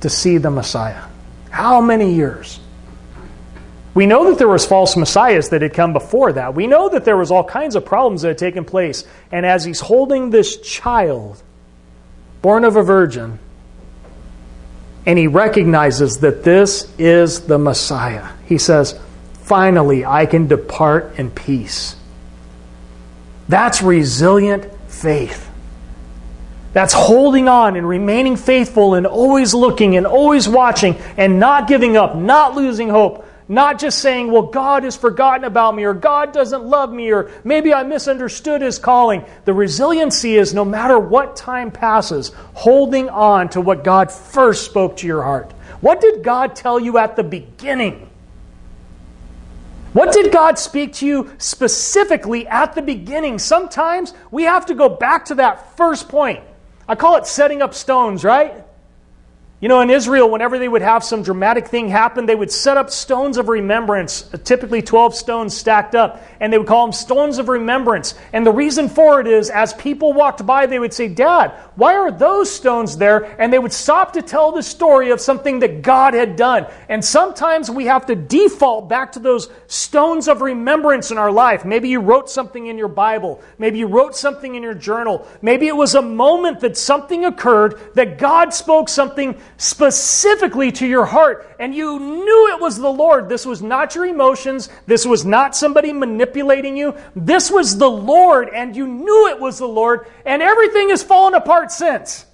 [0.00, 1.04] to see the Messiah?
[1.50, 2.58] How many years?
[3.92, 6.54] We know that there was false messiahs that had come before that.
[6.54, 9.04] We know that there was all kinds of problems that had taken place.
[9.30, 11.42] And as he's holding this child,
[12.40, 13.38] born of a virgin,
[15.06, 18.28] and he recognizes that this is the Messiah.
[18.46, 18.98] He says,
[19.42, 21.96] Finally, I can depart in peace.
[23.48, 25.48] That's resilient faith.
[26.74, 31.96] That's holding on and remaining faithful and always looking and always watching and not giving
[31.96, 36.32] up, not losing hope, not just saying, well, God has forgotten about me, or God
[36.32, 39.24] doesn't love me, or maybe I misunderstood his calling.
[39.46, 44.98] The resiliency is no matter what time passes, holding on to what God first spoke
[44.98, 45.52] to your heart.
[45.80, 48.10] What did God tell you at the beginning?
[49.94, 53.38] What did God speak to you specifically at the beginning?
[53.38, 56.40] Sometimes we have to go back to that first point.
[56.86, 58.64] I call it setting up stones, right?
[59.60, 62.76] You know, in Israel, whenever they would have some dramatic thing happen, they would set
[62.76, 66.92] up stones of remembrance, uh, typically 12 stones stacked up, and they would call them
[66.92, 68.14] stones of remembrance.
[68.32, 71.96] And the reason for it is, as people walked by, they would say, Dad, why
[71.96, 73.24] are those stones there?
[73.40, 76.68] And they would stop to tell the story of something that God had done.
[76.88, 81.64] And sometimes we have to default back to those stones of remembrance in our life.
[81.64, 83.42] Maybe you wrote something in your Bible.
[83.58, 85.26] Maybe you wrote something in your journal.
[85.42, 91.04] Maybe it was a moment that something occurred that God spoke something specifically to your
[91.04, 93.28] heart, and you knew it was the Lord.
[93.28, 94.70] This was not your emotions.
[94.86, 96.94] This was not somebody manipulating you.
[97.14, 101.34] This was the Lord, and you knew it was the Lord, and everything has fallen
[101.34, 102.24] apart since.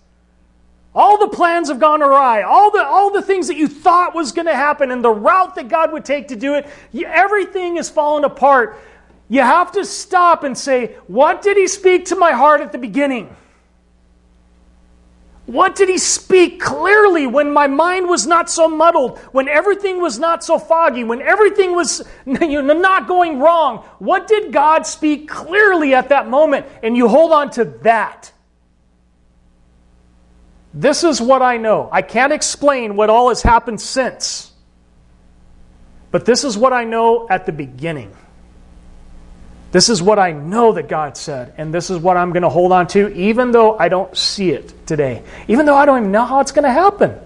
[0.95, 2.43] All the plans have gone awry.
[2.43, 5.57] All the, all the things that you thought was going to happen and the route
[5.57, 8.79] that God would take to do it, everything has fallen apart.
[9.29, 12.79] You have to stop and say, What did He speak to my heart at the
[12.79, 13.35] beginning?
[15.47, 20.19] What did he speak clearly when my mind was not so muddled, when everything was
[20.19, 23.79] not so foggy, when everything was you know, not going wrong?
[23.99, 26.67] What did God speak clearly at that moment?
[26.83, 28.33] And you hold on to that.
[30.73, 31.89] This is what I know.
[31.93, 34.51] I can't explain what all has happened since.
[36.11, 38.17] But this is what I know at the beginning.
[39.75, 42.49] This is what I know that God said, and this is what I'm going to
[42.49, 46.13] hold on to, even though I don't see it today, even though I don't even
[46.13, 47.19] know how it's going to happen.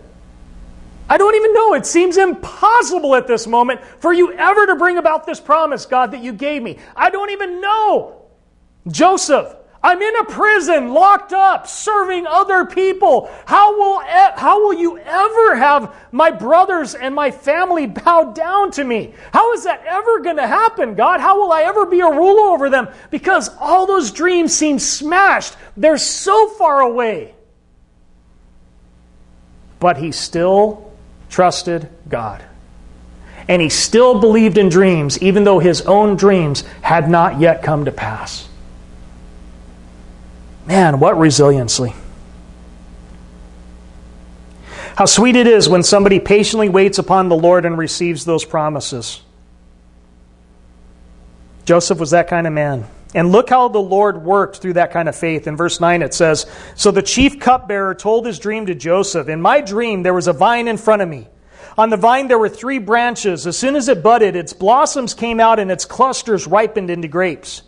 [1.10, 1.74] I don't even know.
[1.74, 6.12] It seems impossible at this moment for you ever to bring about this promise, God,
[6.12, 6.78] that you gave me.
[6.96, 8.22] I don't even know.
[8.86, 13.30] Joseph, I'm in a prison, locked up, serving other people.
[13.46, 18.82] How will, how will you ever have my brothers and my family bow down to
[18.82, 19.14] me?
[19.32, 21.20] How is that ever going to happen, God?
[21.20, 22.88] How will I ever be a ruler over them?
[23.10, 25.56] Because all those dreams seem smashed.
[25.76, 27.36] They're so far away.
[29.78, 30.92] But he still
[31.30, 32.44] trusted God.
[33.46, 37.84] And he still believed in dreams, even though his own dreams had not yet come
[37.84, 38.47] to pass.
[40.68, 41.94] Man, what resiliency.
[44.96, 49.22] How sweet it is when somebody patiently waits upon the Lord and receives those promises.
[51.64, 52.86] Joseph was that kind of man.
[53.14, 55.46] And look how the Lord worked through that kind of faith.
[55.46, 59.28] In verse 9 it says So the chief cupbearer told his dream to Joseph.
[59.28, 61.28] In my dream, there was a vine in front of me.
[61.78, 63.46] On the vine, there were three branches.
[63.46, 67.62] As soon as it budded, its blossoms came out and its clusters ripened into grapes.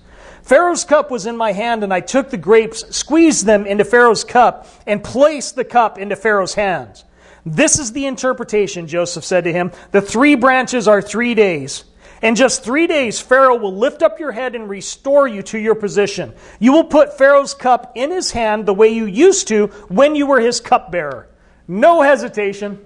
[0.50, 4.24] Pharaoh's cup was in my hand, and I took the grapes, squeezed them into Pharaoh's
[4.24, 7.04] cup, and placed the cup into Pharaoh's hands.
[7.46, 9.70] This is the interpretation, Joseph said to him.
[9.92, 11.84] The three branches are three days.
[12.20, 15.76] In just three days, Pharaoh will lift up your head and restore you to your
[15.76, 16.32] position.
[16.58, 20.26] You will put Pharaoh's cup in his hand the way you used to when you
[20.26, 21.28] were his cupbearer.
[21.68, 22.84] No hesitation.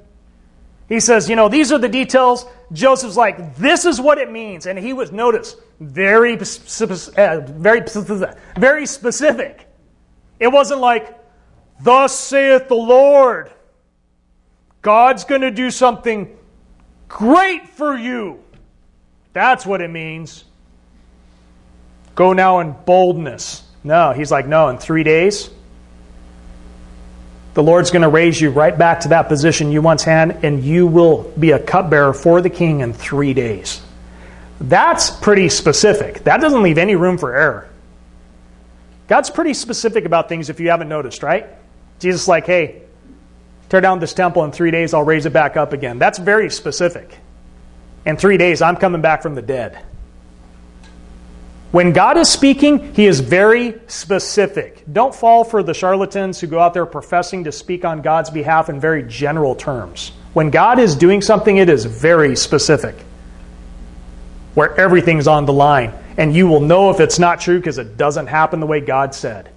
[0.89, 2.47] He says, You know, these are the details.
[2.73, 4.67] Joseph's like, This is what it means.
[4.67, 7.83] And he was, notice, very, uh, very,
[8.57, 9.67] very specific.
[10.39, 11.19] It wasn't like,
[11.81, 13.51] Thus saith the Lord.
[14.83, 16.37] God's going to do something
[17.09, 18.41] great for you.
[19.33, 20.45] That's what it means.
[22.15, 23.63] Go now in boldness.
[23.83, 25.51] No, he's like, No, in three days,
[27.55, 30.63] the Lord's going to raise you right back to that position you once had, and
[30.63, 33.81] you will be a cupbearer for the king in three days.
[34.61, 36.25] That's pretty specific.
[36.25, 37.69] That doesn't leave any room for error.
[39.07, 41.47] God's pretty specific about things if you haven't noticed, right?
[42.01, 42.83] Jesus is like, hey,
[43.69, 45.99] tear down this temple in three days, I'll raise it back up again.
[45.99, 47.19] That's very specific.
[48.05, 49.79] In three days, I'm coming back from the dead.
[51.75, 54.85] When God is speaking, He is very specific.
[54.93, 58.69] Don't fall for the charlatans who go out there professing to speak on God's behalf
[58.69, 60.13] in very general terms.
[60.35, 62.95] When God is doing something, it is very specific,
[64.55, 65.93] where everything's on the line.
[66.17, 69.13] And you will know if it's not true because it doesn't happen the way God
[69.13, 69.51] said.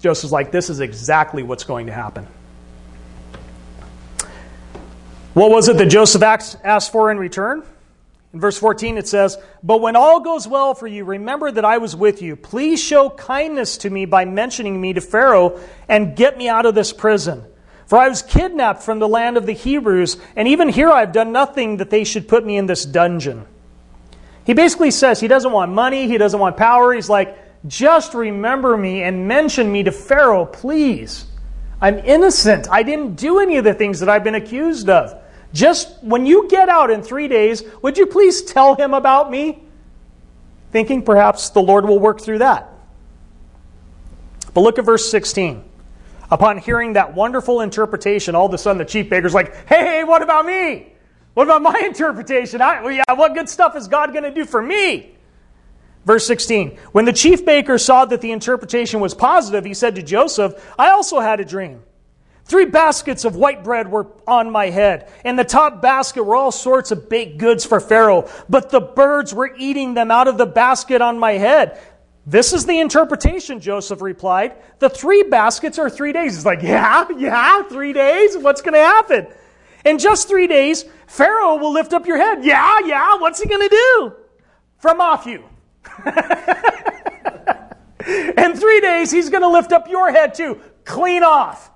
[0.00, 2.26] Joseph's like, this is exactly what's going to happen.
[5.34, 7.62] What was it that Joseph asked for in return?
[8.32, 11.78] In verse 14, it says, But when all goes well for you, remember that I
[11.78, 12.34] was with you.
[12.34, 16.74] Please show kindness to me by mentioning me to Pharaoh and get me out of
[16.74, 17.44] this prison.
[17.86, 21.12] For I was kidnapped from the land of the Hebrews, and even here I have
[21.12, 23.44] done nothing that they should put me in this dungeon.
[24.44, 26.94] He basically says he doesn't want money, he doesn't want power.
[26.94, 31.26] He's like, just remember me and mention me to Pharaoh, please.
[31.82, 32.66] I'm innocent.
[32.70, 35.21] I didn't do any of the things that I've been accused of.
[35.52, 39.62] Just when you get out in three days, would you please tell him about me?
[40.70, 42.72] Thinking perhaps the Lord will work through that.
[44.54, 45.64] But look at verse 16.
[46.30, 50.22] Upon hearing that wonderful interpretation, all of a sudden the chief baker's like, hey, what
[50.22, 50.92] about me?
[51.34, 52.62] What about my interpretation?
[52.62, 55.14] I, well, yeah, what good stuff is God going to do for me?
[56.04, 60.02] Verse 16 When the chief baker saw that the interpretation was positive, he said to
[60.02, 61.82] Joseph, I also had a dream.
[62.44, 65.10] Three baskets of white bread were on my head.
[65.24, 69.32] In the top basket were all sorts of baked goods for Pharaoh, but the birds
[69.32, 71.80] were eating them out of the basket on my head.
[72.26, 74.54] This is the interpretation, Joseph replied.
[74.78, 76.34] The three baskets are three days.
[76.36, 78.36] He's like, yeah, yeah, three days?
[78.36, 79.26] What's going to happen?
[79.84, 82.44] In just three days, Pharaoh will lift up your head.
[82.44, 84.12] Yeah, yeah, what's he going to do?
[84.78, 85.44] From off you.
[88.36, 90.60] In three days, he's going to lift up your head too.
[90.84, 91.71] Clean off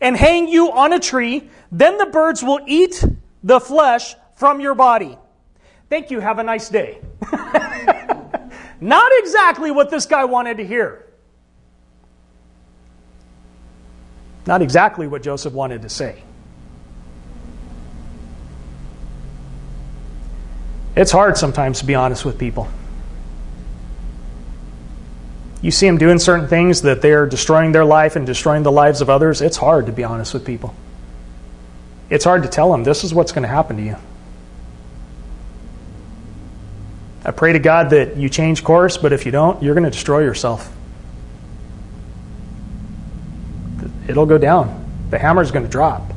[0.00, 1.48] and hang you on a tree.
[1.70, 3.04] Then the birds will eat
[3.42, 5.18] the flesh from your body.
[5.88, 6.20] Thank you.
[6.20, 7.00] Have a nice day.
[8.80, 11.06] Not exactly what this guy wanted to hear.
[14.46, 16.22] Not exactly what Joseph wanted to say.
[20.96, 22.68] It's hard sometimes to be honest with people.
[25.64, 29.00] You see them doing certain things that they're destroying their life and destroying the lives
[29.00, 30.74] of others, it's hard to be honest with people.
[32.10, 33.96] It's hard to tell them this is what's going to happen to you.
[37.24, 39.90] I pray to God that you change course, but if you don't, you're going to
[39.90, 40.70] destroy yourself.
[44.06, 44.84] It'll go down.
[45.08, 46.12] The hammer's going to drop.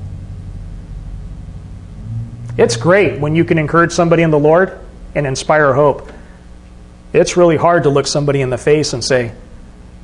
[2.57, 4.77] It's great when you can encourage somebody in the Lord
[5.15, 6.11] and inspire hope.
[7.17, 9.33] It's really hard to look somebody in the face and say,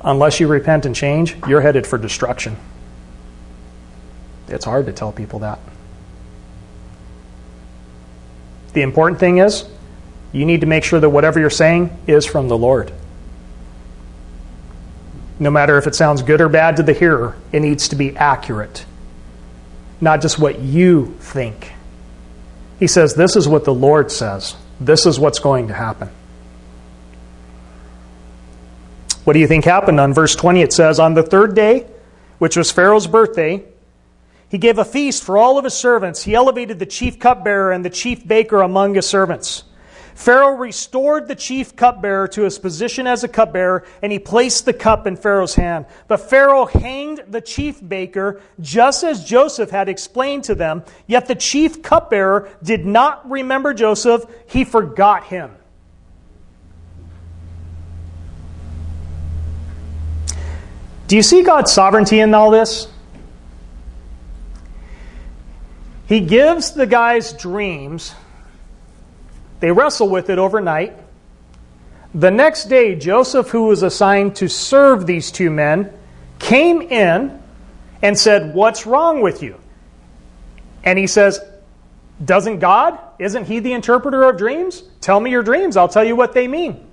[0.00, 2.56] unless you repent and change, you're headed for destruction.
[4.48, 5.60] It's hard to tell people that.
[8.72, 9.64] The important thing is,
[10.32, 12.92] you need to make sure that whatever you're saying is from the Lord.
[15.38, 18.16] No matter if it sounds good or bad to the hearer, it needs to be
[18.16, 18.84] accurate,
[20.00, 21.74] not just what you think.
[22.80, 24.56] He says, This is what the Lord says.
[24.80, 26.10] This is what's going to happen.
[29.24, 29.98] What do you think happened?
[30.00, 31.86] On verse 20, it says, On the third day,
[32.38, 33.64] which was Pharaoh's birthday,
[34.50, 36.22] he gave a feast for all of his servants.
[36.22, 39.64] He elevated the chief cupbearer and the chief baker among his servants.
[40.14, 44.74] Pharaoh restored the chief cupbearer to his position as a cupbearer, and he placed the
[44.74, 45.86] cup in Pharaoh's hand.
[46.06, 50.84] But Pharaoh hanged the chief baker, just as Joseph had explained to them.
[51.06, 55.50] Yet the chief cupbearer did not remember Joseph, he forgot him.
[61.14, 62.88] Do you see God's sovereignty in all this?
[66.08, 68.12] He gives the guys dreams
[69.60, 70.96] they wrestle with it overnight.
[72.16, 75.92] The next day, Joseph, who was assigned to serve these two men,
[76.40, 77.40] came in
[78.02, 79.60] and said, What's wrong with you?
[80.82, 81.38] And he says,
[82.24, 82.98] Doesn't God?
[83.20, 84.82] Isn't he the interpreter of dreams?
[85.00, 85.76] Tell me your dreams.
[85.76, 86.83] I'll tell you what they mean.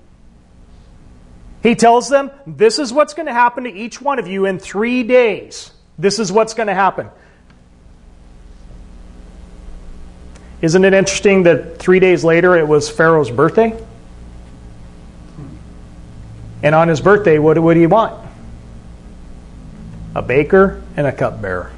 [1.62, 4.60] He tells them, This is what's going to happen to each one of you in
[4.60, 5.72] three days.
[5.98, 7.10] This is what's going to happen.
[10.62, 13.80] Isn't it interesting that three days later it was Pharaoh's birthday?
[16.64, 18.28] And on his birthday, what would he want?
[20.16, 21.72] A baker and a cupbearer.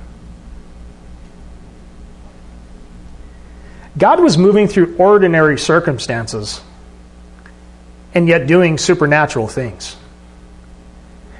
[3.97, 6.61] God was moving through ordinary circumstances
[8.13, 9.95] and yet doing supernatural things.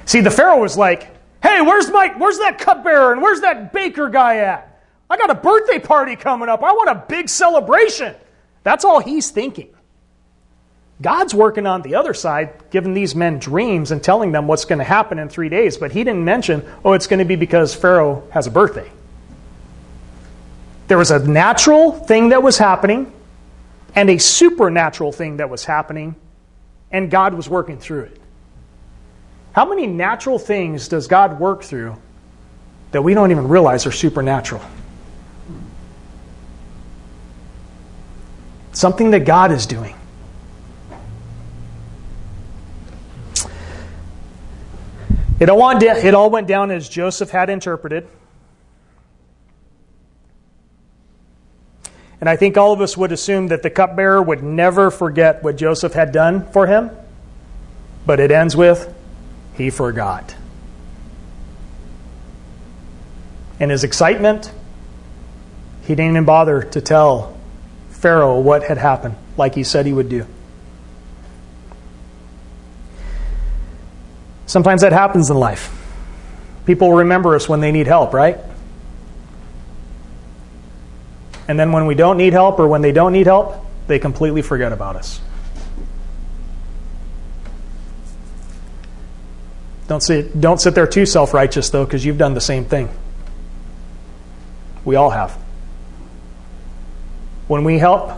[0.06, 1.10] See, the Pharaoh was like,
[1.42, 4.82] hey, where's my where's that cupbearer and where's that baker guy at?
[5.08, 6.62] I got a birthday party coming up.
[6.62, 8.14] I want a big celebration.
[8.62, 9.68] That's all he's thinking.
[11.02, 14.78] God's working on the other side, giving these men dreams and telling them what's going
[14.78, 15.76] to happen in three days.
[15.76, 18.90] But he didn't mention, oh, it's going to be because Pharaoh has a birthday.
[20.86, 23.12] There was a natural thing that was happening
[23.94, 26.14] and a supernatural thing that was happening,
[26.94, 28.20] and God was working through it.
[29.52, 31.96] How many natural things does God work through
[32.92, 34.62] that we don't even realize are supernatural?
[38.72, 39.94] something that God is doing.
[45.40, 48.08] It all, went down, as Joseph had interpreted.
[52.24, 55.56] And I think all of us would assume that the cupbearer would never forget what
[55.56, 56.90] Joseph had done for him.
[58.06, 58.90] But it ends with,
[59.58, 60.34] he forgot.
[63.60, 64.50] In his excitement,
[65.82, 67.38] he didn't even bother to tell
[67.90, 70.26] Pharaoh what had happened, like he said he would do.
[74.46, 75.70] Sometimes that happens in life.
[76.64, 78.38] People remember us when they need help, right?
[81.46, 84.42] And then when we don't need help or when they don't need help, they completely
[84.42, 85.20] forget about us.
[89.86, 92.88] Don't sit, don't sit there too self righteous, though, because you've done the same thing.
[94.84, 95.32] We all have.
[97.46, 98.10] When we help,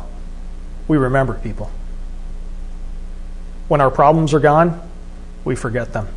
[0.86, 1.70] we remember people.
[3.66, 4.80] When our problems are gone,
[5.44, 6.08] we forget them.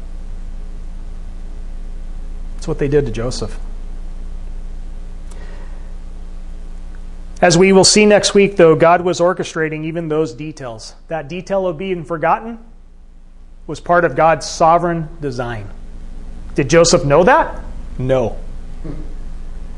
[2.55, 3.57] That's what they did to Joseph.
[7.41, 10.93] As we will see next week, though, God was orchestrating even those details.
[11.07, 12.59] That detail of being forgotten
[13.65, 15.69] was part of God's sovereign design.
[16.55, 17.63] Did Joseph know that?
[17.97, 18.37] No.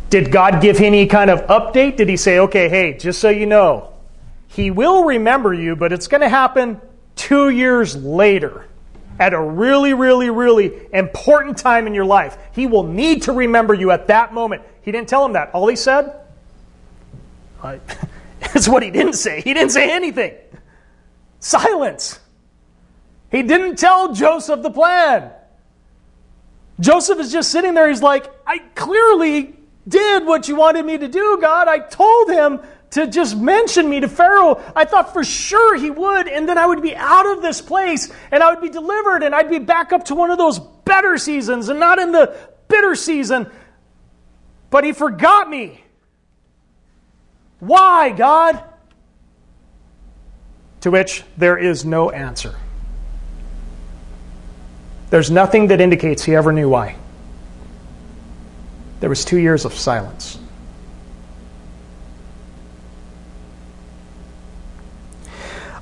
[0.10, 1.98] Did God give any kind of update?
[1.98, 3.94] Did he say, okay, hey, just so you know,
[4.48, 6.82] he will remember you, but it's going to happen
[7.16, 8.66] two years later
[9.20, 12.38] at a really, really, really important time in your life.
[12.54, 14.64] He will need to remember you at that moment.
[14.82, 15.52] He didn't tell him that.
[15.54, 16.21] All he said,
[18.42, 19.42] it's what he didn't say.
[19.42, 20.34] He didn't say anything.
[21.40, 22.20] Silence.
[23.32, 25.32] He didn't tell Joseph the plan.
[26.80, 27.88] Joseph is just sitting there.
[27.88, 29.56] He's like, I clearly
[29.88, 31.68] did what you wanted me to do, God.
[31.68, 32.60] I told him
[32.92, 34.62] to just mention me to Pharaoh.
[34.76, 38.12] I thought for sure he would, and then I would be out of this place
[38.32, 41.18] and I would be delivered and I'd be back up to one of those better
[41.18, 42.36] seasons and not in the
[42.68, 43.50] bitter season.
[44.70, 45.84] But he forgot me.
[47.62, 48.62] Why, God?
[50.82, 52.56] To which there is no answer.
[55.12, 56.96] There's nothing that indicates he ever knew why.
[59.00, 60.40] There was two years of silence.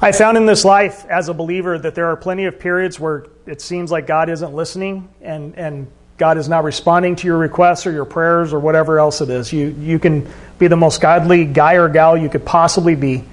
[0.01, 3.27] I found in this life as a believer that there are plenty of periods where
[3.45, 5.87] it seems like God isn't listening and, and
[6.19, 9.51] God is not responding to your requests or your prayers or whatever else it is.
[9.51, 13.23] You, you can be the most godly guy or gal you could possibly be.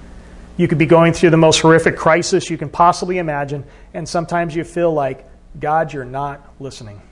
[0.56, 4.54] You could be going through the most horrific crisis you can possibly imagine, and sometimes
[4.54, 5.28] you feel like,
[5.60, 7.02] God, you're not listening.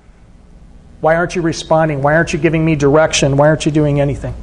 [1.02, 2.00] Why aren't you responding?
[2.00, 3.36] Why aren't you giving me direction?
[3.36, 4.34] Why aren't you doing anything?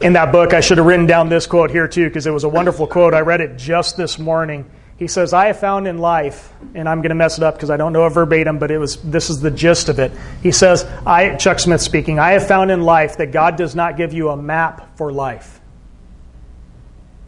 [0.00, 2.44] in that book, I should have written down this quote here too, because it was
[2.44, 3.12] a wonderful quote.
[3.12, 4.64] I read it just this morning.
[5.00, 7.70] He says, I have found in life, and I'm going to mess it up because
[7.70, 10.12] I don't know it verbatim, but it was this is the gist of it.
[10.42, 13.96] He says, I Chuck Smith speaking, I have found in life that God does not
[13.96, 15.62] give you a map for life.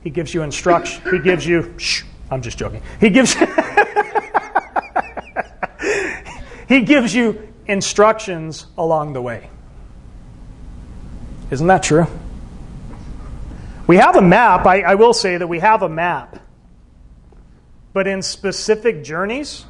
[0.03, 1.03] He gives you instruction.
[1.11, 2.83] He gives you shh, I'm just joking.
[3.01, 3.35] He gives
[6.69, 9.49] He gives you instructions along the way.
[11.51, 12.07] Isn't that true?
[13.87, 14.67] We have a map.
[14.67, 16.42] I, I, will say that we have a map.
[17.93, 19.65] But in specific journeys,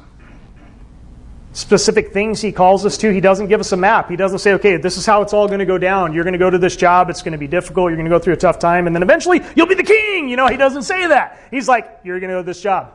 [1.51, 4.09] specific things he calls us to, he doesn't give us a map.
[4.09, 6.13] He doesn't say, okay, this is how it's all going to go down.
[6.13, 7.09] You're going to go to this job.
[7.09, 7.89] It's going to be difficult.
[7.89, 8.87] You're going to go through a tough time.
[8.87, 10.29] And then eventually you'll be the king.
[10.29, 11.47] You know, he doesn't say that.
[11.51, 12.93] He's like, you're going to go to this job.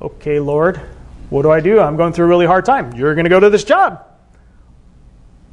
[0.00, 0.78] Okay, Lord,
[1.30, 1.80] what do I do?
[1.80, 2.92] I'm going through a really hard time.
[2.94, 4.04] You're going to go to this job.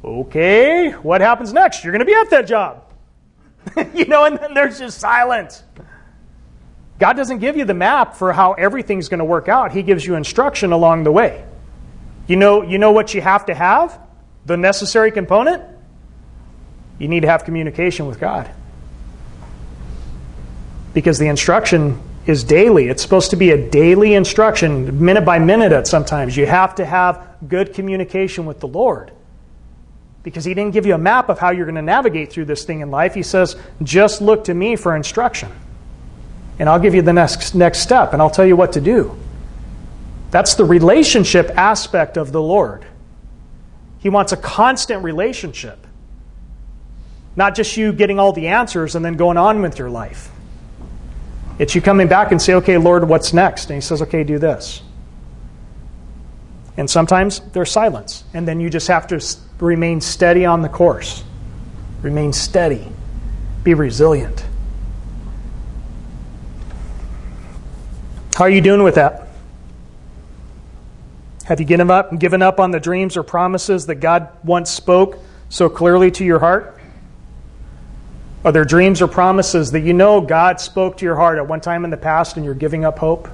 [0.02, 1.84] Okay, what happens next?
[1.84, 2.84] You're going to be at that job.
[3.94, 5.62] you know, and then there's just silence.
[7.00, 9.72] God doesn't give you the map for how everything's going to work out.
[9.72, 11.44] He gives you instruction along the way.
[12.26, 13.98] You know, you know what you have to have?
[14.44, 15.64] The necessary component?
[16.98, 18.50] You need to have communication with God.
[20.92, 22.88] Because the instruction is daily.
[22.88, 26.36] It's supposed to be a daily instruction, minute by minute at sometimes.
[26.36, 29.10] You have to have good communication with the Lord
[30.22, 32.64] because he didn't give you a map of how you're going to navigate through this
[32.64, 33.14] thing in life.
[33.14, 35.50] He says, just look to me for instruction.
[36.60, 39.16] And I'll give you the next, next step, and I'll tell you what to do.
[40.30, 42.84] That's the relationship aspect of the Lord.
[43.98, 45.86] He wants a constant relationship,
[47.34, 50.30] not just you getting all the answers and then going on with your life.
[51.58, 53.70] It's you coming back and say, okay, Lord, what's next?
[53.70, 54.82] And he says, okay, do this.
[56.76, 58.24] And sometimes there's silence.
[58.34, 61.24] And then you just have to remain steady on the course.
[62.02, 62.86] Remain steady.
[63.64, 64.44] Be resilient.
[68.34, 69.28] How are you doing with that?
[71.44, 75.18] Have you given up, given up on the dreams or promises that God once spoke
[75.48, 76.78] so clearly to your heart?
[78.44, 81.60] Are there dreams or promises that you know God spoke to your heart at one
[81.60, 83.28] time in the past and you're giving up hope?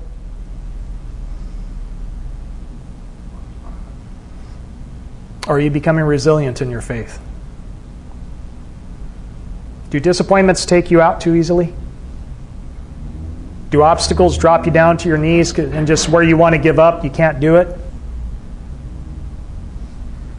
[5.46, 7.20] Or are you becoming resilient in your faith?
[9.90, 11.72] Do disappointments take you out too easily?
[13.70, 16.78] Do obstacles drop you down to your knees and just where you want to give
[16.78, 17.76] up, you can't do it?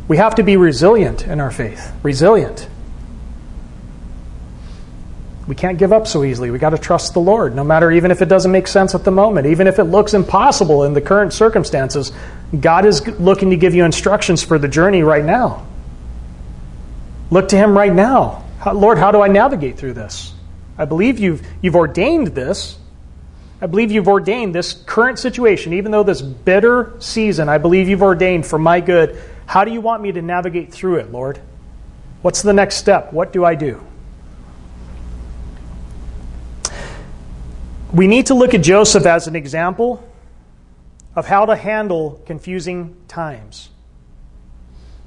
[0.07, 1.91] We have to be resilient in our faith.
[2.01, 2.67] Resilient.
[5.47, 6.51] We can't give up so easily.
[6.51, 9.05] We got to trust the Lord, no matter even if it doesn't make sense at
[9.05, 12.11] the moment, even if it looks impossible in the current circumstances.
[12.57, 15.65] God is looking to give you instructions for the journey right now.
[17.31, 18.43] Look to Him right now.
[18.73, 20.33] Lord, how do I navigate through this?
[20.77, 22.77] I believe you've, you've ordained this.
[23.59, 28.03] I believe you've ordained this current situation, even though this bitter season, I believe you've
[28.03, 29.19] ordained for my good.
[29.47, 31.39] How do you want me to navigate through it, Lord?
[32.21, 33.13] What's the next step?
[33.13, 33.81] What do I do?
[37.91, 40.07] We need to look at Joseph as an example
[41.15, 43.69] of how to handle confusing times.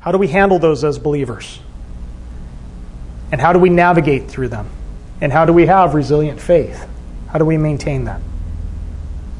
[0.01, 1.61] How do we handle those as believers?
[3.31, 4.69] And how do we navigate through them?
[5.21, 6.85] And how do we have resilient faith?
[7.29, 8.21] How do we maintain that?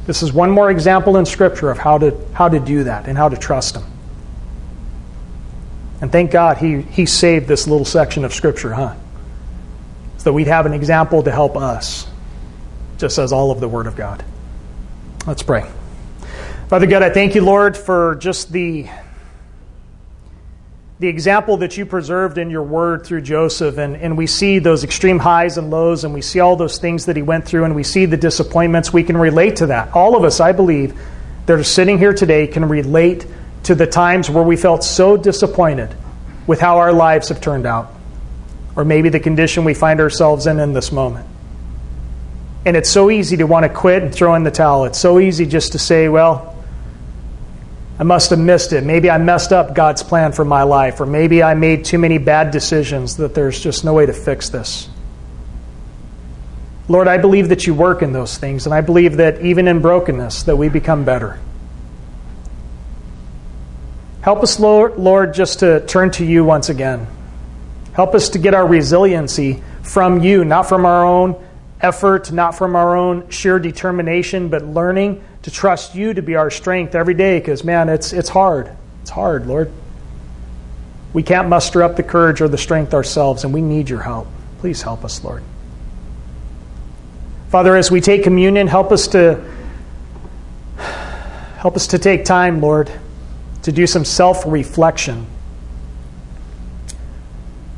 [0.05, 3.17] This is one more example in Scripture of how to, how to do that and
[3.17, 3.83] how to trust Him.
[6.01, 8.95] And thank God he, he saved this little section of Scripture, huh?
[10.17, 12.07] So that we'd have an example to help us
[12.97, 14.23] just as all of the Word of God.
[15.27, 15.69] Let's pray.
[16.67, 18.87] Father God, I thank you, Lord, for just the
[21.01, 24.83] the example that you preserved in your word through Joseph, and, and we see those
[24.83, 27.73] extreme highs and lows, and we see all those things that he went through, and
[27.75, 28.93] we see the disappointments.
[28.93, 29.95] We can relate to that.
[29.95, 30.93] All of us, I believe,
[31.47, 33.25] that are sitting here today can relate
[33.63, 35.89] to the times where we felt so disappointed
[36.45, 37.91] with how our lives have turned out,
[38.75, 41.25] or maybe the condition we find ourselves in in this moment.
[42.63, 44.85] And it's so easy to want to quit and throw in the towel.
[44.85, 46.60] It's so easy just to say, well,
[48.01, 48.83] I must have missed it.
[48.83, 52.17] Maybe I messed up God's plan for my life, or maybe I made too many
[52.17, 54.89] bad decisions that there's just no way to fix this.
[56.87, 59.83] Lord, I believe that you work in those things, and I believe that even in
[59.83, 61.39] brokenness that we become better.
[64.21, 67.05] Help us, Lord, just to turn to you once again.
[67.93, 71.35] Help us to get our resiliency from you, not from our own
[71.79, 76.49] effort, not from our own sheer determination, but learning to trust you to be our
[76.49, 78.69] strength every day because, man, it's, it's hard.
[79.01, 79.71] It's hard, Lord.
[81.13, 84.27] We can't muster up the courage or the strength ourselves, and we need your help.
[84.59, 85.43] Please help us, Lord.
[87.49, 89.43] Father, as we take communion, help us to
[91.57, 92.91] help us to take time, Lord,
[93.63, 95.27] to do some self-reflection.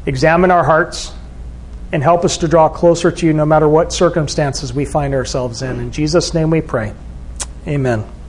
[0.06, 1.12] Examine our hearts
[1.92, 5.62] and help us to draw closer to you no matter what circumstances we find ourselves
[5.62, 5.80] in.
[5.80, 6.94] In Jesus' name we pray.
[7.68, 8.23] Amen.